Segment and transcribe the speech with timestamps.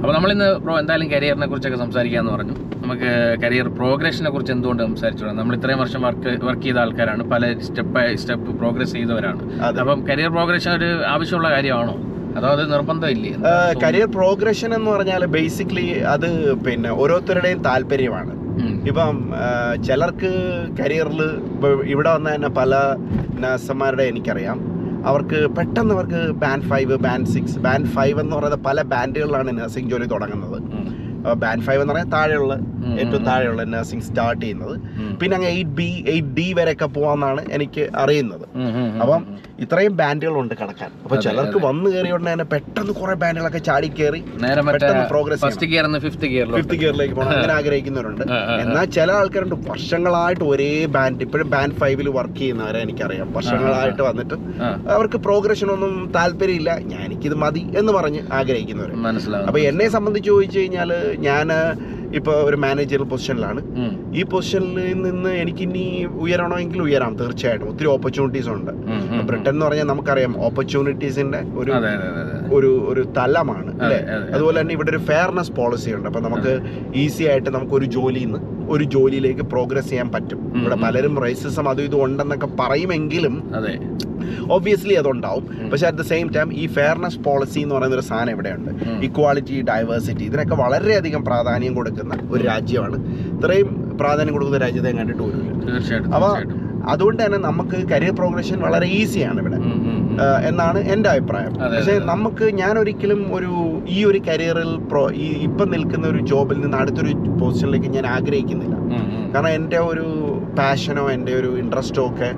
[0.00, 2.54] അപ്പോൾ നമ്മളിന്ന് പ്രോ എന്തായാലും കരിയറിനെ കുറിച്ചൊക്കെ സംസാരിക്കാമെന്ന് പറഞ്ഞു.
[2.82, 3.10] നമുക്ക്
[3.42, 5.24] കരിയർ പ്രോഗ്രഷനെ കുറിച്ച് എന്തുകൊണ്ട് സംസാരിച്ചു?
[5.38, 9.40] നമ്മൾ ഇത്രയും വർഷം വർക്ക് വർക്ക് ചെയ്ത ആൾക്കാരാണ് പല സ്റ്റെപ്പ് ബൈ സ്റ്റെപ്പ് പ്രോഗ്രസ് ചെയ്തവരാണ്.
[9.82, 11.96] അപ്പം കരിയർ പ്രോഗ്രഷൻ ഒരു ആവശ്യമുള്ള കാര്യമാണോ?
[12.38, 13.32] അതോ അത് നിർബന്ധമില്ലേ
[13.84, 16.28] കരിയർ പ്രോഗ്രഷൻ എന്ന് പറഞ്ഞാൽ ബേസിക്കലി അത്
[16.66, 18.32] പിന്നെ ഓരോരുത്തരുടെയും താല്പര്യമാണ്.
[18.90, 19.16] ഇപ്പം
[19.88, 20.32] ചിലർക്ക്
[20.80, 21.20] കരിയറിൽ
[21.92, 22.74] ഇവിടെ വന്ന തന്നെ പല
[23.44, 24.58] നഴ്സന്മാരുടെ എനിക്കറിയാം.
[25.08, 30.06] അവർക്ക് പെട്ടെന്ന് അവർക്ക് band five band six band five എന്ന് പറയുന്ന പല ബാൻഡുകളിലാണ് നഴ്സിംഗ് ജോലി
[30.14, 30.58] തുടങ്ങുന്നത്.
[31.42, 32.54] ബാൻഡ് ഫൈവ് എന്ന് പറഞ്ഞാൽ താഴെയുള്ള
[33.00, 34.74] ഏറ്റവും താഴെയുള്ള നഴ്സിംഗ് സ്റ്റാർട്ട് ചെയ്യുന്നത്.
[35.20, 38.44] പിന്നെ അങ്ങ് എയ്റ്റ് ബി എയ്റ്റ് ഡി വരെയൊക്കെ പോവാന്നാണ് എനിക്ക് അറിയുന്നത്.
[39.02, 39.22] അപ്പം.
[39.64, 40.90] ഇത്രയും ബാൻഡുകളുണ്ട് കിടക്കാൻ.
[41.04, 41.58] അപ്പൊ ചിലർക്ക്.
[41.66, 44.20] വന്നു കയറി ഉടനെ തന്നെ പെട്ടെന്ന് കുറെ ബാൻഡുകളൊക്കെ ചാടി കയറി
[44.70, 46.26] പെട്ടെന്ന് പ്രോഗ്രസ് ഫസ്റ്റ് ഗിയർ ഫിഫ്ത്ത്
[46.82, 48.24] ഗിയറിലേക്ക് പോകണം അങ്ങനെ ആഗ്രഹിക്കുന്നവരുണ്ട്.
[48.64, 53.28] എന്നാൽ ചില ആൾക്കാരുണ്ട് വർഷങ്ങളായിട്ട് ഒരേ ബാൻഡ് ഇപ്പോഴും ബാൻഡ് ഫൈവിൽ വർക്ക് ചെയ്യുന്നവരെ എനിക്കറിയാം.
[53.38, 54.36] വർഷങ്ങളായിട്ട് വന്നിട്ട്
[54.96, 56.70] അവർക്ക് പ്രോഗ്രഷൻ ഒന്നും താല്പര്യമില്ല.
[56.92, 60.90] ഞാൻ എനിക്കിത് മതി എന്ന് പറഞ്ഞ് ആഗ്രഹിക്കുന്നവർ മനസ്സിലാവും അപ്പൊ എന്നെ സംബന്ധിച്ച് ചോദിച്ചു കഴിഞ്ഞാൽ
[61.28, 61.48] ഞാൻ
[62.14, 63.60] ഇപ്പൊ ഒരു മാനേജർ പൊസിഷനിലാണ്
[64.14, 67.68] ഈ പൊസിഷനിൽ നിന്ന് എനിക്ക് ഇനി ഉയരണമെങ്കിൽ ഉയരാം തീർച്ചയായിട്ടും.
[67.68, 68.70] ഒത്തിരി ഓപ്പർച്യൂണിറ്റീസ് ഉണ്ട്.
[69.22, 71.72] ബ്രിട്ടൻ എന്ന് പറഞ്ഞാൽ നമുക്കറിയാം ഓപ്പർച്യൂണിറ്റീസിന്റെ ഒരു
[72.52, 73.96] ഒരു ഒരു തലമാണ് അല്ലേ?
[73.96, 74.32] അതെ, അതെ.
[74.32, 76.08] അതുപോലെ തന്നെ ഇവിടെ ഒരു ഫെയർനെസ് പോളിസി ഉണ്ട്.
[76.08, 76.60] അപ്പൊ നമുക്ക്
[76.94, 80.40] ഈസി ആയിട്ട് നമുക്ക് ഒരു ജോലിയിൽ നിന്ന് ഒരു ജോലിയിലേക്ക് പ്രോഗ്രസ് ചെയ്യാൻ പറ്റും.
[80.60, 83.74] ഇവിടെ പലരും റേസിസം അതും ഇതും ഉണ്ടെന്നൊക്കെ പറയുമെങ്കിലും അതെ.
[84.56, 85.44] ഒബ്വിയസ്ലി അതുണ്ടാവും.
[85.70, 88.70] പക്ഷെ അറ്റ് ദ സെയിം ടൈം ഈ ഫെയർനെസ് പോളിസി എന്ന് പറയുന്ന ഒരു സാധനം ഇവിടെയുണ്ട്.
[89.08, 92.98] ഇക്വാളിറ്റി ഡൈവേഴ്സിറ്റി ഇതിനൊക്കെ വളരെയധികം പ്രാധാന്യം കൊടുക്കുന്ന ഒരു രാജ്യമാണ്.
[93.36, 93.68] ഇത്രയും
[94.00, 96.30] പ്രാധാന്യം കൊടുക്കുന്ന രാജ്യത്തെ കണ്ടിട്ട് പോലും തീർച്ചയായിട്ടും അപ്പൊ
[96.88, 99.58] അതുകൊണ്ട് തന്നെ നമുക്ക് കരിയർ പ്രോഗ്രഷൻ വളരെ ഈസിയാണ് ഇവിടെ.
[100.48, 101.52] എന്നാണ് എന്റെ അഭിപ്രായം.
[101.74, 103.52] പക്ഷേ നമുക്ക് ഞാൻ ഒരിക്കലും ഒരു
[103.96, 108.76] ഈ ഒരു കരിയറിൽ പ്രോ ഈ ഇപ്പം നിൽക്കുന്ന ഒരു ജോബിൽ നിന്ന് അടുത്തൊരു പൊസിഷനിലേക്ക് ഞാൻ ആഗ്രഹിക്കുന്നില്ല.
[109.34, 110.06] കാരണം എന്റെ ഒരു
[110.58, 112.30] പാഷനോ എന്റെ ഒരു ഇൻട്രസ്റ്റോ ഒക്കെ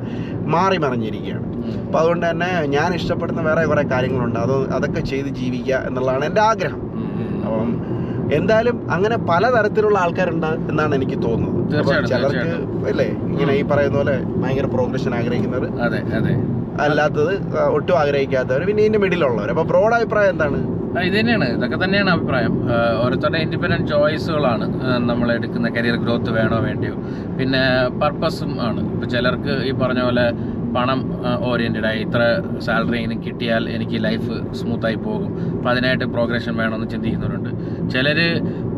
[0.54, 1.46] മാറി മറിഞ്ഞിരിക്കുകയാണ്.
[1.86, 4.38] അപ്പോൾ അതുകൊണ്ട് തന്നെ ഞാൻ ഇഷ്ടപ്പെടുന്ന വേറെ കുറേ കാര്യങ്ങളുണ്ട്.
[4.38, 6.82] അത് അതൊക്കെ ചെയ്ത് ജീവിക്കുക എന്നുള്ളതാണ് എന്റെ ആഗ്രഹം.
[7.46, 7.70] അപ്പം
[8.38, 11.60] എന്തായാലും അങ്ങനെ പലതരത്തിലുള്ള ആൾക്കാരുണ്ട് എന്നാണ് എനിക്ക് തോന്നുന്നത്.
[12.10, 12.52] ചിലർക്ക്
[12.90, 16.34] അല്ലേ ഇങ്ങനെ ഈ പറയുന്ന പോലെ ഭയങ്കര പ്രോഗ്രഷൻ ആഗ്രഹിക്കുന്നവർ അതെ അതെ.
[16.84, 17.32] അല്ലാത്തത്
[17.76, 20.60] ഒട്ടും ആഗ്രഹിക്കാത്തവർ പിന്നെ ഇതിന്റെ മിഡിലുള്ളവർ അപ്പൊ ബ്രോഡ് അഭിപ്രായം എന്താണ്?
[21.08, 21.46] ഇത് തന്നെയാണ്.
[21.56, 22.54] ഇതൊക്കെ തന്നെയാണ് അഭിപ്രായം.
[23.00, 24.66] ഓരോരുത്തരുടെ ഇൻഡിപെൻഡന്റ് ചോയ്സുകളാണ്
[25.10, 26.94] നമ്മൾ എടുക്കുന്ന കരിയർ ഗ്രോത്ത് വേണോ വേണ്ടിയോ.
[27.38, 27.62] പിന്നെ
[28.02, 28.80] പർപ്പസും ആണ്.
[28.94, 30.26] ഇപ്പോൾ ചിലർക്ക് ഈ പറഞ്ഞ പോലെ
[30.74, 31.00] പണം
[31.50, 32.22] ഓറിയന്റഡ് ആയി ഇത്ര
[32.66, 35.30] സാലറി എനിക്ക് കിട്ടിയാൽ എനിക്ക് ലൈഫ് സ്മൂത്തായി പോകും.
[35.56, 37.50] അപ്പോൾ അതിനായിട്ട് പ്രോഗ്രഷൻ വേണമെന്ന് ചിന്തിക്കുന്നവരുണ്ട്.
[37.94, 38.20] ചിലർ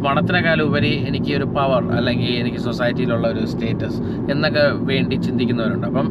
[0.06, 3.98] പണത്തിനേക്കാൾ ഉപരി എനിക്ക് ഒരു പവർ അല്ലെങ്കിൽ എനിക്ക് സൊസൈറ്റിയിലുള്ള ഒരു സ്റ്റേറ്റസ്
[4.32, 5.86] എന്നൊക്കെ വേണ്ടി ചിന്തിക്കുന്നവരുണ്ട്.
[5.90, 6.08] അപ്പം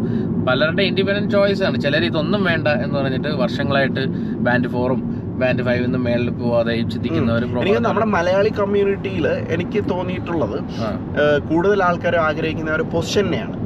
[0.48, 1.78] പലരുടെ ഇൻഡിപെൻഡന്റ് ചോയ്സ് ആണ്.
[1.86, 4.04] ചിലർ ഇതൊന്നും വേണ്ട എന്ന് പറഞ്ഞിട്ട് വർഷങ്ങളായിട്ട്
[4.48, 5.02] ബാൻഡ് ഫോറും
[5.42, 9.26] ബാൻഡ് ഫൈവിൽ മേളിൽ പോവാതെ ചിന്തിക്കുന്നവർ എനിക്ക് നമ്മുടെ മലയാളി കമ്മ്യൂണിറ്റിയിൽ
[9.56, 10.58] എനിക്ക് തോന്നിയിട്ടുള്ളത്
[11.50, 13.58] കൂടുതൽ ആൾക്കാർ ആഗ്രഹിക്കുന്ന ഒരു പൊസിഷനെയാണ്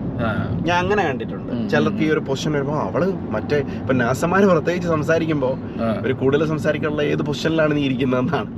[0.68, 1.50] ഞാൻ അങ്ങനെ കണ്ടിട്ടുണ്ട്.
[1.72, 3.02] ചിലർക്ക് ഈ ഒരു പൊസിഷൻ വരുമ്പോൾ അവൾ
[3.34, 5.54] മറ്റേ ഇപ്പൊ നാസന്മാര് പ്രത്യേകിച്ച് സംസാരിക്കുമ്പോൾ
[6.06, 8.50] ഒരു കൂടുതൽ സംസാരിക്കാനുള്ള ഏത് പൊസിഷനിലാണ് നീ ഇരിക്കുന്നതെന്നാണ്.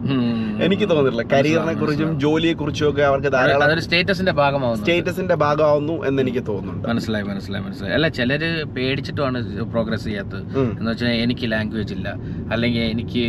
[0.66, 6.44] എനിക്ക് തോന്നിട്ടില്ല കരിയറിനെ കുറിച്ചും ജോലിയെ കുറിച്ചും ഒക്കെ അവർക്ക് ധാരാളം സ്റ്റേറ്റസിന്റെ ഭാഗമാവുന്നു സ്റ്റേറ്റസിന്റെ ഭാഗമാവുന്നു എന്ന് എനിക്ക്
[6.48, 6.88] തോന്നുന്നുണ്ട്.
[6.88, 7.94] മനസ്സിലായി മനസ്സിലായി മനസ്സിലായി.
[7.94, 9.40] അല്ല ചിലര് പേടിച്ചിട്ടുമാണ്
[9.74, 10.42] പ്രോഗ്രസ് ചെയ്യാത്തത്.
[10.80, 12.08] എന്ന് വെച്ചാൽ എനിക്ക് ലാംഗ്വേജ് ഇല്ല.
[12.52, 13.26] അല്ലെങ്കിൽ എനിക്ക്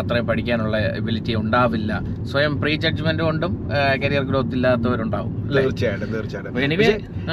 [0.00, 2.00] അത്രയും പഠിക്കാനുള്ള എബിലിറ്റി ഉണ്ടാവില്ല.
[2.32, 3.52] സ്വയം പ്രീ ജഡ്ജ്മെന്റ് കൊണ്ടും
[4.04, 5.32] കരിയർ ഗ്രോത്ത് ഇല്ലാത്തവരുണ്ടാവും.
[5.56, 6.60] തീർച്ചയായിട്ടും തീർച്ചയായിട്ടും.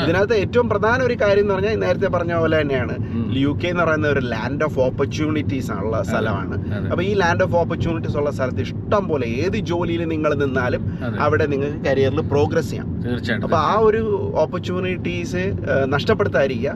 [0.03, 2.95] ഇതിനകത്ത് ഏറ്റവും പ്രധാന ഒരു കാര്യം എന്ന് പറഞ്ഞാൽ നേരത്തെ പറഞ്ഞ പോലെ തന്നെയാണ്.
[3.43, 6.55] യു കെ എന്ന് പറയുന്ന ഒരു ലാൻഡ് ഓഫ് ഓപ്പർച്യൂണിറ്റീസ് ഉള്ള സ്ഥലമാണ്.
[6.91, 10.83] അപ്പൊ ഈ ലാൻഡ് ഓഫ് ഓപ്പർച്യൂണിറ്റീസ് ഉള്ള സ്ഥലത്ത് ഇഷ്ടം പോലെ ഏത് ജോലിയിൽ നിങ്ങൾ നിന്നാലും
[11.19, 12.87] അവിടെ നിങ്ങൾക്ക് കരിയറിൽ പ്രോഗ്രസ് ചെയ്യാം.
[13.03, 13.47] തീർച്ചയായിട്ടും.
[13.47, 14.01] അപ്പൊ ആ ഒരു
[14.35, 15.43] ഓപ്പർച്യൂണിറ്റീസ്
[15.85, 16.73] നഷ്ടപ്പെടുത്താതിരിക്കുക.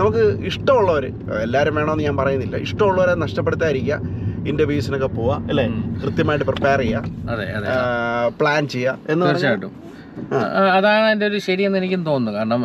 [0.00, 1.06] നമുക്ക് ഇഷ്ടമുള്ളവർ
[1.42, 2.56] എല്ലാവരും വേണമെന്ന് ഞാൻ പറയുന്നില്ല.
[2.56, 4.00] ഇഷ്ടമുള്ളവരെ നഷ്ടപ്പെടുത്താതിരിക്കുക
[4.48, 5.66] ഇന്റർവ്യൂസിനൊക്കെ പോവുക അല്ലേ?
[6.02, 9.72] കൃത്യമായിട്ട് പ്രിപ്പയർ ചെയ്യുക പ്ലാൻ ചെയ്യുക എന്ന് തീർച്ചയായിട്ടും.
[10.76, 12.38] അതാണ് എന്റെ ഒരു ശരിയെന്ന് എനിക്കും തോന്നുന്നു.
[12.38, 12.62] കാരണം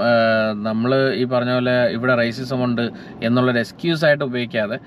[0.69, 2.85] നമ്മൾ ഈ പറഞ്ഞ പോലെ ഇവിടെ റേസിസം ഉണ്ട്
[3.23, 4.77] എന്നുള്ളൊരു എക്സ്ക്യൂസ് ആയിട്ട് ഉപയോഗിക്കാതെ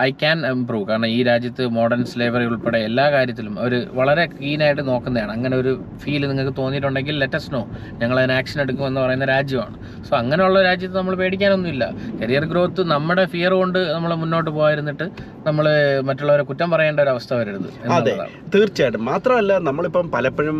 [0.00, 5.32] ഐ ക്യാൻ ഇംപ്രൂവ് കാരണം ഈ രാജ്യത്ത് മോഡേൺ സ്ലേവറി ഉൾപ്പെടെ എല്ലാ കാര്യത്തിലും അവർ വളരെ കീനായിട്ട് നോക്കുന്നതാണ്.
[5.32, 5.72] അങ്ങനെ ഒരു
[6.02, 7.62] ഫീൽ നിങ്ങൾക്ക് തോന്നിയിട്ടുണ്ടെങ്കിൽ ലെറ്റസ് നോ
[8.00, 9.76] ഞങ്ങൾ അതിന് ആക്ഷൻ എടുക്കുമെന്ന് പറയുന്ന രാജ്യമാണ്.
[10.08, 11.84] സോ അങ്ങനെയുള്ള രാജ്യത്ത് നമ്മൾ പേടിക്കാനൊന്നുമില്ല.
[12.22, 15.06] കരിയർ ഗ്രോത്ത് നമ്മുടെ ഫിയർ കൊണ്ട് നമ്മൾ മുന്നോട്ട് പോയിരുന്നിട്ട്
[15.46, 15.64] നമ്മൾ
[16.08, 18.14] മറ്റുള്ളവരെ കുറ്റം പറയേണ്ട ഒരു അവസ്ഥ വരരുത് അതെ.
[18.54, 19.04] തീർച്ചയായിട്ടും.
[19.12, 20.58] മാത്രമല്ല നമ്മളിപ്പം പലപ്പോഴും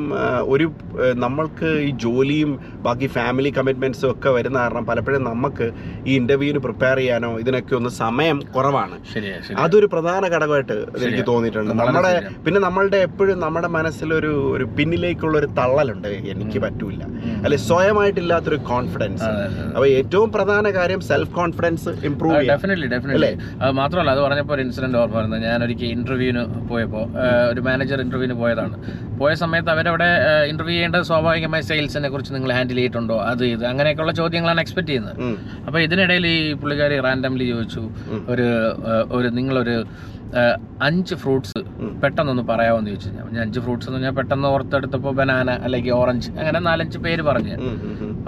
[0.54, 0.66] ഒരു
[1.02, 1.12] ആ,
[1.42, 2.50] നമ്മൾക്ക് ഈ ജോലിയും
[2.84, 5.66] ബാക്കി ഫാമിലി കമ്മിറ്റ്മെന്റ്സും ഒക്കെ വരുന്ന കാരണം പലപ്പോഴും നമുക്ക്
[6.08, 8.96] ഈ ഇന്റർവ്യൂവിന് പ്രിപ്പയർ ചെയ്യാനോ ഇതിനൊക്കെ ഒന്ന് സമയം കുറവാണ്.
[9.64, 11.24] അതൊരു പ്രധാന ഘടകമായിട്ട് എനിക്ക്.
[11.30, 11.72] തോന്നിയിട്ടുണ്ട്.
[11.80, 12.12] നമ്മുടെ
[12.44, 16.08] പിന്നെ നമ്മളുടെ എപ്പോഴും നമ്മുടെ മനസ്സിലൊരു ഒരു പിന്നിലേക്കുള്ള ഒരു തള്ളലുണ്ട്.
[16.34, 17.02] എനിക്ക് പറ്റൂല.
[17.44, 19.72] അല്ലെ സ്വയമായിട്ടില്ലാത്തൊരു കോൺഫിഡൻസ് അതെ, അതെ, അതെ.
[19.76, 25.00] അപ്പൊ ഏറ്റവും പ്രധാന കാര്യം self confidence improve definitely definitely അത് മാത്രമല്ല അത് പറഞ്ഞപ്പോൾ ഒരു ഇൻസിഡന്റ്
[25.02, 27.04] ഓർമ്മ വരുന്നത് ഞാൻ ഒരിക്കൽ ഇന്റർവ്യൂവിന് പോയപ്പോൾ
[27.52, 28.76] ഒരു മാനേജർ ഇന്റർവ്യൂവിന് പോയതാണ്.
[29.20, 30.08] പോയ സമയത്ത് അവരവിടെ
[30.52, 33.16] ഇന്റർവ്യൂ ചെയ്യേണ്ടത് സ്വാഭാവികമായി സെയിൽസിനെ കുറിച്ച് നിങ്ങൾ ഹാൻഡിൽ ചെയ്തിട്ടുണ്ടോ?
[33.32, 35.18] അത് ഇത് അങ്ങനെയൊക്കെയുള്ള ചോദ്യങ്ങളാണ് എക്സ്പെക്ട് ചെയ്യുന്നത്.
[35.66, 37.82] അപ്പൊ അപ്പോൾ ഇതിനിടയിൽ ഈ പുള്ളിക്കാരി റാൻഡംലി ചോദിച്ചു.
[38.32, 38.46] ഒരു
[39.16, 39.76] ഒരു നിങ്ങളൊരു
[40.86, 41.60] അഞ്ച് ഫ്രൂട്ട്സ്.
[42.02, 43.38] പെട്ടെന്നൊന്ന് പറയാമെന്ന് ചോദിച്ചു ഞാൻ.
[43.44, 47.56] അഞ്ച് ഫ്രൂട്ട്സ് എന്ന് പറഞ്ഞാൽ പെട്ടെന്ന് ഓർത്തെടുത്തപ്പോൾ ബനാന അല്ലെങ്കിൽ ഓറഞ്ച് അങ്ങനെ നാലഞ്ച് പേര് പറഞ്ഞു.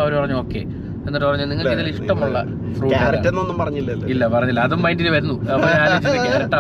[0.01, 0.63] അവർ പറഞ്ഞു ഓക്കെ
[1.07, 2.39] എന്നിട്ട് പറഞ്ഞു നിങ്ങൾക്ക് ഇതിൽ ഇഷ്ടമുള്ള
[2.77, 4.61] ഫ്രൂട്ട് എന്നൊന്നും പറഞ്ഞില്ലല്ലോ ഇല്ല പറഞ്ഞില്ല.
[4.67, 5.37] അതും മൈൻഡിൽ വരുന്നു.
[5.55, 5.91] അപ്പോൾ ഞാൻ
[6.27, 6.57] ക്യാരറ്റ്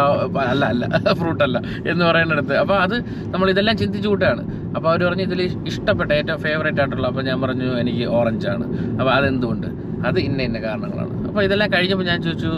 [0.52, 0.84] അല്ല അല്ല
[1.20, 1.58] ഫ്രൂട്ട് അല്ല
[1.92, 2.96] എന്ന് പറയുന്നിടത്ത് അപ്പൊ അത്
[3.34, 4.44] നമ്മൾ ഇതെല്ലാം ചിന്തിച്ചു കൂട്ടാണ്.
[4.76, 8.66] അപ്പൊ അവർ പറഞ്ഞു ഇതിൽ ഇഷ്ടപ്പെട്ട ഏറ്റവും ഫേവറേറ്റ് ആയിട്ടുള്ള അപ്പൊ ഞാൻ പറഞ്ഞു എനിക്ക് ഓറഞ്ച് ആണ്.
[8.98, 9.68] അപ്പൊ അതെന്തുകൊണ്ട്?
[10.08, 11.12] അത് ഇന്ന ഇന്ന കാരണങ്ങളാണ്.
[11.28, 12.50] അപ്പോൾ ഇതെല്ലാം കഴിഞ്ഞപ്പോൾ ഞാൻ ചോദിച്ചു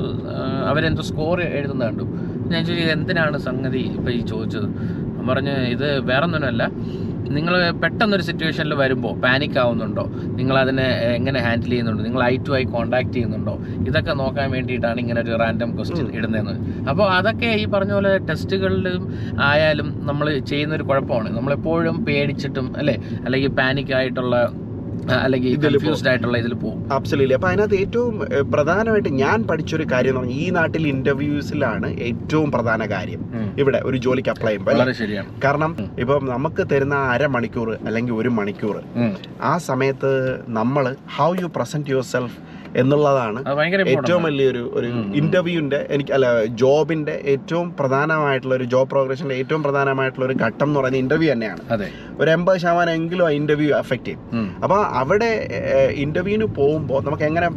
[0.70, 2.06] അവരെന്തോ സ്കോർ എഴുതുന്ന കണ്ടു.
[2.52, 3.82] ഞാൻ ചോദിച്ചു ഇത് എന്തിനാണ് സംഗതി?
[3.98, 4.68] ഇപ്പോൾ ഈ ചോദിച്ചത്.
[5.28, 6.64] പറഞ്ഞ് ഇത് വേറൊന്നിനുമല്ല
[7.30, 10.04] നിങ്ങൾ പെട്ടെന്നൊരു സിറ്റുവേഷനിൽ വരുമ്പോൾ പാനിക് ആവുന്നുണ്ടോ?
[10.12, 12.04] നിങ്ങൾ അതിനെ എങ്ങനെ ഹാൻഡിൽ ചെയ്യുന്നുണ്ടോ?
[12.04, 13.58] നിങ്ങൾ ഐ ടു ഐ കോൺടാക്ട് ചെയ്യുന്നുണ്ടോ?
[13.86, 16.86] ഇതൊക്കെ നോക്കാൻ വേണ്ടിയിട്ടാണ് ഇങ്ങനെ ഒരു റാൻഡം ക്വസ്റ്റ്യൻ ഇടുന്നതെന്ന്.
[16.88, 21.36] അപ്പോൾ അതൊക്കെ ഈ പറഞ്ഞ പോലെ ടെസ്റ്റുകളിലും ആയാലും നമ്മൾ ചെയ്യുന്നൊരു കുഴപ്പമാണ്.
[21.36, 23.02] നമ്മളെപ്പോഴും പേടിച്ചിട്ടും അല്ലേ?
[23.24, 24.52] അല്ലെങ്കിൽ പാനിക് ആയിട്ടുള്ള
[25.24, 26.78] അല്ലെങ്കിൽ കൺഫ്യൂസ്ഡ് ആയിട്ടുള്ള ഇതിൽ പോകും.
[26.96, 28.14] അബ്സലില്ല അപ്പൊ അതിനകത്ത് ഏറ്റവും
[28.54, 33.22] പ്രധാനമായിട്ട് ഞാൻ പഠിച്ചൊരു കാര്യം എന്ന് പറഞ്ഞാൽ ഈ നാട്ടിൽ ഇന്റർവ്യൂസിലാണ് ഏറ്റവും പ്രധാന കാര്യം.
[33.62, 35.28] ഇവിടെ ഒരു ജോലിക്ക് അപ്ലൈ ചെയ്യുമ്പോൾ ശരിയാണ്.
[35.44, 35.74] കാരണം
[36.04, 38.76] ഇപ്പം നമുക്ക് തരുന്ന അരമണിക്കൂർ അല്ലെങ്കിൽ ഒരു മണിക്കൂർ
[39.52, 40.12] ആ സമയത്ത്
[40.58, 40.86] നമ്മൾ
[41.18, 42.38] how you present yourself
[42.76, 43.38] എന്നുള്ളതാണ്
[43.94, 44.22] ഏറ്റവും.
[44.22, 44.88] വലിയൊരു ഒരു.
[45.14, 46.26] ഇന്റർവ്യൂവിന്റെ എനിക്ക് അല്ല
[46.62, 51.62] ജോബിന്റെ ഏറ്റവും പ്രധാനമായിട്ടുള്ള ഒരു ജോബ് പ്രോഗ്രഷന്റെ ഏറ്റവും പ്രധാനമായിട്ടുള്ള ഒരു ഘട്ടം എന്ന് പറയുന്നത് ഇന്റർവ്യൂ തന്നെയാണ്.
[52.20, 54.22] ഒരു എൺപത് ശതമാനം എങ്കിലും ആ ഇന്റർവ്യൂ അഫക്റ്റ് ചെയ്യും.
[54.62, 55.28] അപ്പൊ അപ്പോൾ അവിടെ
[55.96, 57.48] ഇന്റർവ്യൂവിന് പോകുമ്പോൾ നമുക്ക് എങ്ങനെ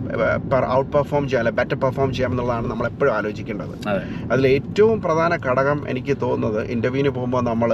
[0.71, 3.73] ഔട്ട് പെർഫോം ചെയ്യാം അല്ലെ ബെറ്റർ പെർഫോം ചെയ്യാം എന്നുള്ളതാണ് നമ്മൾ എപ്പോഴും ആലോചിക്കേണ്ടത്.
[3.89, 4.01] അതെ.
[4.31, 7.71] അതിൽ ഏറ്റവും പ്രധാന ഘടകം എനിക്ക് തോന്നുന്നത് ഇന്റർവ്യൂവിന് പോകുമ്പോൾ നമ്മൾ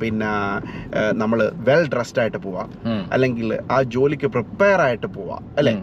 [0.00, 0.30] പിന്നെ
[1.12, 2.70] നമ്മൾ വെൽ ഡ്രസ്ഡ് ആയിട്ട് പോവാം.
[3.12, 5.42] അല്ലെങ്കിൽ ആ ജോലിക്ക് പ്രിപ്പയർ ആയിട്ട് പോവാം.
[5.58, 5.74] അല്ലെ?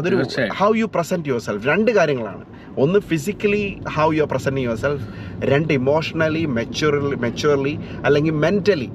[0.00, 0.16] അതൊരു.
[0.60, 2.44] How you present yourself രണ്ട് കാര്യങ്ങളാണ്.
[2.82, 3.64] ഒന്ന് physically
[3.96, 5.06] how you are present yourself
[5.52, 7.74] രണ്ട് ഇമോഷണലി മെച്ചുവർലി മെച്ചുവർലി
[8.08, 8.88] അല്ലെങ്കിൽ മെന്റലി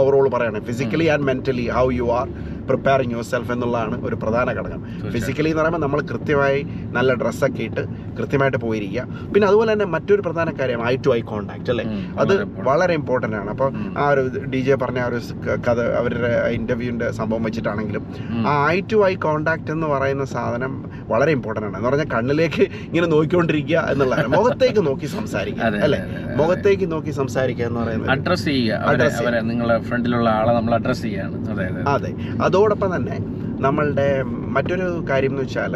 [0.00, 2.28] ഓവറോൾ പറയുകയാണെങ്കിൽ physically and mentally how you are
[2.68, 4.80] preparing yourself എന്നുള്ളതാണ് ഒരു പ്രധാന ഘടകം.
[5.14, 6.60] ഫിസിക്കലി എന്ന് പറയുമ്പോൾ നമ്മൾ കൃത്യമായി
[6.96, 7.84] നല്ല ഡ്രസ്സൊക്കെ ഇട്ട്
[8.18, 9.02] കൃത്യമായിട്ട് പോയിരിക്കുക.
[9.32, 11.86] പിന്നെ അതുപോലെ തന്നെ മറ്റൊരു പ്രധാന കാര്യം ഐ ടു ഐ കോണ്ടാക്ട് അല്ലേ?
[12.24, 12.34] അത്
[12.70, 12.94] വളരെ.
[13.00, 13.50] ഇമ്പോർട്ടന്റ് ആണ്.
[13.54, 13.68] അപ്പോൾ
[14.02, 14.22] ആ ഒരു
[14.52, 15.18] ഡി ജെ പറഞ്ഞ ആ ഒരു
[15.66, 18.04] കഥ അവരുടെ ഇന്റർവ്യൂവിന്റെ സംഭവം വെച്ചിട്ടാണെങ്കിലും
[18.50, 20.72] ആ ഐ ടു ഐ കോണ്ടാക്ട് എന്ന് പറയുന്ന സാധനം
[21.12, 21.76] വളരെ ഇമ്പോർട്ടന്റ് ആണ്.
[21.78, 24.28] എന്ന് പറഞ്ഞാൽ കണ്ണിലേക്ക് ഇങ്ങനെ നോക്കിക്കൊണ്ടിരിക്കുക എന്നുള്ളതാണ്.
[24.36, 26.00] മുഖത്തേക്ക് നോക്കി സംസാരിക്കുക അല്ലേ.
[26.40, 28.80] മുഖത്തേക്ക് നോക്കി സംസാരിക്കുക എന്ന് പറയുന്നത് അഡ്രസ് ചെയ്യുക.
[29.20, 29.78] ചെയ്യുക.
[29.88, 31.64] ഫ്രണ്ടിലുള്ള ആളെ നമ്മൾ അഡ്രസ് ചെയ്യാണ് അത്.
[31.94, 32.10] അതെ
[32.58, 33.16] അതോടൊപ്പം തന്നെ
[33.64, 34.22] നമ്മളുടെ
[34.54, 35.72] മറ്റൊരു കാര്യം എന്ന് വെച്ചാൽ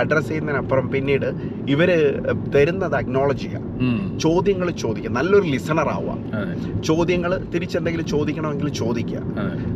[0.00, 1.26] അഡ്രസ്സ് ചെയ്യുന്നതിനപ്പുറം പിന്നീട്
[1.68, 1.90] ഇവർ
[2.54, 3.60] തരുന്നത് അക്നോളജ് ചെയ്യുക.
[4.24, 6.14] ചോദ്യങ്ങൾ ചോദിക്കുക നല്ലൊരു ലിസണർ ആവുക.
[6.88, 9.22] ചോദ്യങ്ങൾ തിരിച്ചെന്തെങ്കിലും ചോദിക്കണമെങ്കിൽ ചോദിക്കുക.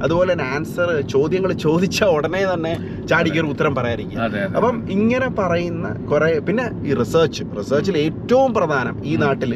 [0.02, 2.72] അതുപോലെ തന്നെ ആൻസർ ചോദ്യങ്ങൾ ചോദിച്ച ഉടനെ തന്നെ
[3.10, 4.42] ചാടിക്കറി ഉത്തരം പറയാതിരിക്കുക.
[4.56, 9.54] അപ്പം ഇങ്ങനെ പറയുന്ന കുറെ പിന്നെ ഈ റിസർച്ച് റിസർച്ചിൽ ഏറ്റവും പ്രധാനം ഈ നാട്ടിൽ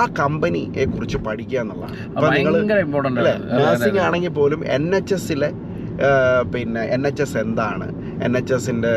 [0.00, 1.98] ആ കമ്പനിയെ കുറിച്ച് പഠിക്കുക എന്നുള്ളതാണ്.
[2.16, 2.54] അപ്പൊ നിങ്ങൾ
[3.60, 5.50] നഴ്സിംഗ് ആണെങ്കിൽ പോലും എൻ എച്ച് എസിലെ
[6.52, 7.86] പിന്നെ എൻ എച്ച് എസ് എന്താണ്?
[8.26, 8.94] എൻ എച്ച് എസിന്റെ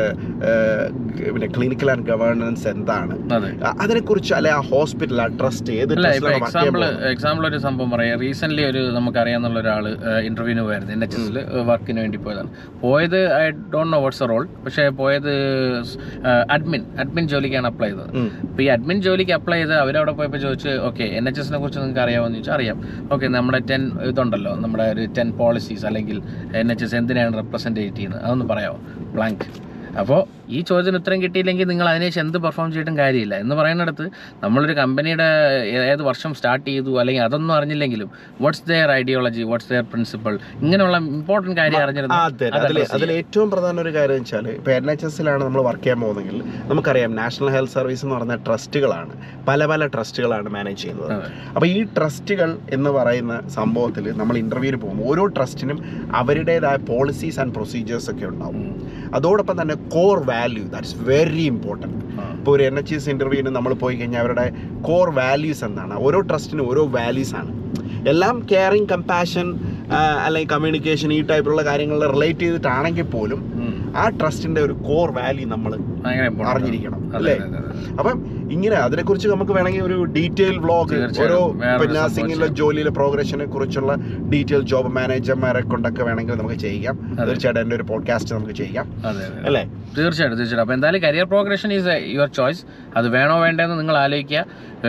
[1.34, 3.14] പിന്നെ ക്ലിനിക്കൽ ആൻഡ് ഗവേണൻസ് എന്താണ്?
[3.84, 5.92] അതിനെ കുറിച്ച് അതിനെക്കുറിച്ച് അല്ലെ ആ ഹോസ്പിറ്റൽ ആ ട്രസ്റ്റ് ഏത്
[6.38, 6.82] എക്സാമ്പിൾ
[7.12, 8.20] എക്സാമ്പിൾ ഒരു സംഭവം പറയാം.
[8.24, 9.84] റീസെന്റ് ഒരു നമുക്കറിയാന്നുള്ള ഒരാൾ
[10.28, 11.38] ഇന്റർവ്യൂവിന് പോയായിരുന്നു എൻ എച്ച് എസിൽ
[11.70, 12.50] വർക്കിന് വേണ്ടി പോയതാണ്.
[12.84, 13.42] പോയത് I
[13.74, 14.44] don't know what's role.
[14.64, 15.32] പക്ഷേ പോയത്
[16.56, 18.10] അഡ്മിൻ അഡ്മിൻ ജോലിക്കാണ് അപ്ലൈ ചെയ്തത്.
[18.44, 21.80] അപ്പൊ അപ്പോൾ ഈ അഡ്മിൻ ജോലിക്ക് അപ്ലൈ ചെയ്ത് അവരവിടെ പോയപ്പോൾ ചോദിച്ചു ഓക്കെ എൻ എച്ച് എസിനെ കുറിച്ച്
[21.80, 22.76] നിങ്ങൾക്ക് അറിയാമോ എന്ന് ചോദിച്ചാൽ അറിയാം.
[23.14, 26.18] ഓക്കെ നമ്മുടെ ടെൻ ഇതുണ്ടല്ലോ നമ്മുടെ ഒരു ടെൻ പോളിസീസ് അല്ലെങ്കിൽ
[26.60, 28.22] എൻ എച്ച് എസ് എന്തിനാണ് റെപ്രസെന്റേറ്റ് ചെയ്യുന്നത്?
[28.26, 28.78] അതൊന്ന് പറയാമോ
[29.16, 29.46] ബ്ലാങ്ക്
[29.98, 33.34] അപ്പോൾ ഈ ചോദ്യത്തിന് ഉത്തരം കിട്ടിയില്ലെങ്കിൽ നിങ്ങൾ അതിനുശേഷം എന്ത് പെർഫോം ചെയ്തിട്ടും കാര്യമില്ല.
[33.34, 34.10] എന്ന് പറയുന്നിടത്ത്
[34.42, 35.28] നമ്മളൊരു കമ്പനിയുടെ
[35.92, 38.10] ഏത് വർഷം സ്റ്റാർട്ട് ചെയ്തു അല്ലെങ്കിൽ അതൊന്നും അറിഞ്ഞില്ലെങ്കിലും
[38.40, 42.14] what's their ideology what's their principle ഇങ്ങനെയുള്ള ഇമ്പോർട്ടന്റ് കാര്യം അറിഞ്ഞിരുന്നു
[42.98, 47.16] അതിൽ ഏറ്റവും പ്രധാന ഒരു കാര്യം വെച്ചാൽ ഇപ്പോൾ എൻ എച്ച് എസിലാണ് നമ്മൾ വർക്ക് ചെയ്യാൻ പോകുന്നതെങ്കിൽ നമുക്കറിയാം
[47.16, 49.12] നാഷണൽ ഹെൽത്ത് സർവീസ് എന്ന് പറയുന്ന ട്രസ്റ്റുകളാണ്.
[49.48, 51.12] പല പല ട്രസ്റ്റുകളാണ് മാനേജ് ചെയ്യുന്നത്.
[51.54, 55.78] അപ്പോൾ ഈ ട്രസ്റ്റുകൾ എന്ന് പറയുന്ന സംഭവത്തിൽ നമ്മൾ ഇന്റർവ്യൂവിന് പോകുമ്പോൾ ഓരോ ട്രസ്റ്റിനും
[56.14, 58.66] അവരുടേതായ പോളിസീസ് ആൻഡ് പ്രൊസീജിയേഴ്സ് ഒക്കെ ഉണ്ടാവും.
[59.14, 60.35] അതോടൊപ്പം തന്നെ core value
[60.74, 62.00] that's very important.
[62.38, 64.46] ഇപ്പോൾ ഒരു എൻ എച്ച് എസ് ഇന്റർവ്യൂവിന് നമ്മൾ പോയി കഴിഞ്ഞാൽ അവരുടെ
[64.88, 67.52] കോർ വാല്യൂസ് എന്താണ് ഓരോ ട്രസ്റ്റിനും ഓരോ വാല്യൂസ് ആണ്
[68.12, 69.46] എല്ലാം കെയറിങ് കമ്പാഷൻ
[70.24, 73.40] അല്ലെങ്കിൽ കമ്മ്യൂണിക്കേഷൻ ഈ ടൈപ്പിലുള്ള കാര്യങ്ങളിൽ റിലേറ്റ് ചെയ്തിട്ടാണെങ്കിൽ പോലും.
[74.02, 75.72] ആ ട്രസ്റ്റിന്റെ ഒരു കോർ വാല്യൂ നമ്മൾ
[76.52, 77.34] അറിഞ്ഞിരിക്കണം അല്ലേ.
[78.00, 78.16] അപ്പം
[78.54, 80.98] ഇങ്ങനെ അതിനെക്കുറിച്ച് നമുക്ക് വേണമെങ്കിൽ ഒരു ഡീറ്റെയിൽ വ്ളോഗ്.
[81.24, 81.38] ഓരോ
[81.82, 83.92] പിന്നെ ജോലിയിലെ പ്രോഗ്രഷനെ കുറിച്ചുള്ള
[84.32, 86.96] ഡീറ്റെയിൽ ജോബ് മാനേജർമാരെ കൊണ്ടൊക്കെ വേണമെങ്കിൽ നമുക്ക് ചെയ്യാം.
[87.28, 88.86] തീർച്ചയായിട്ടും എന്റെ ഒരു പോഡ്കാസ്റ്റ് നമുക്ക് ചെയ്യാം
[89.48, 89.64] അല്ലേ?
[89.98, 90.64] തീർച്ചയായിട്ടും തീർച്ചയായിട്ടും.
[90.64, 92.62] അപ്പോൾ എന്തായാലും career progression is your choice
[92.98, 94.44] അത് വേണോ വേണ്ടെന്ന് നിങ്ങൾ ആലോചിക്കുക.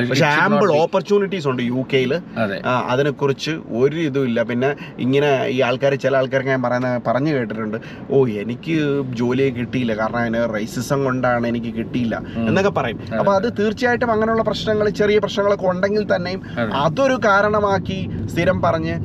[0.09, 2.11] പക്ഷെ ആമ്പിൾ ഓപ്പർച്യൂണിറ്റീസ് ഉണ്ട് യു കെയിൽ
[2.43, 2.57] അതെ.
[2.93, 4.69] അതിനെക്കുറിച്ച് ഒരു ഇതും ഇല്ല പിന്നെ
[5.05, 7.77] ഇങ്ങനെ ഈ ആൾക്കാർ ചില ആൾക്കാർക്ക് ഞാൻ പറയുന്ന പറഞ്ഞു കേട്ടിട്ടുണ്ട്
[8.13, 8.75] ഓ എനിക്ക്
[9.19, 9.93] ജോലിയെ കിട്ടിയില്ല.
[10.01, 12.15] കാരണം അതിന് റൈസിസം കൊണ്ടാണ് എനിക്ക് കിട്ടിയില്ല
[12.47, 12.99] എന്നൊക്കെ പറയും.
[13.19, 16.41] അപ്പൊ അത് തീർച്ചയായിട്ടും അങ്ങനെയുള്ള പ്രശ്നങ്ങൾ ചെറിയ പ്രശ്നങ്ങളൊക്കെ ഉണ്ടെങ്കിൽ തന്നെയും
[16.85, 17.99] അതൊരു കാരണമാക്കി
[18.33, 18.95] സ്ഥിരം പറഞ്ഞ്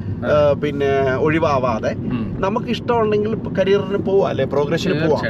[0.65, 0.91] പിന്നെ
[1.27, 1.93] ഒഴിവാവാതെ
[2.47, 4.45] നമുക്ക് ഇഷ്ടമുണ്ടെങ്കിൽ കരിയറിന് പോവാം അല്ലെ?
[4.55, 5.23] പ്രോഗ്രഷന് പോവാം.